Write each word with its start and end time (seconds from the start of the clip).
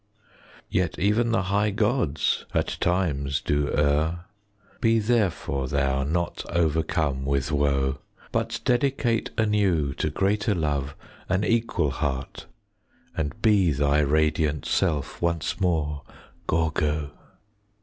5 0.63 0.63
Yet 0.71 0.97
even 0.97 1.29
the 1.29 1.43
high 1.43 1.69
gods 1.69 2.47
at 2.55 2.77
times 2.79 3.39
do 3.39 3.71
err; 3.71 4.25
Be 4.79 4.97
therefore 4.97 5.67
thou 5.67 6.01
not 6.03 6.43
overcome 6.49 7.23
with 7.23 7.51
woe, 7.51 7.99
But 8.31 8.61
dedicate 8.65 9.29
anew 9.37 9.93
to 9.99 10.09
greater 10.09 10.55
love 10.55 10.95
An 11.29 11.43
equal 11.43 11.91
heart, 11.91 12.47
and 13.15 13.39
be 13.43 13.69
thy 13.71 13.99
radiant 13.99 14.65
self 14.65 15.21
Once 15.21 15.59
more, 15.61 16.01
Gorgo. 16.47 17.11